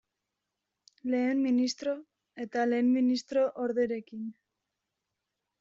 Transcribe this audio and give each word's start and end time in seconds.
Lehen 1.15 1.43
ministro 1.49 1.93
eta 2.45 2.65
lehen 2.71 2.91
ministro 2.97 3.47
orderekin. 3.67 4.25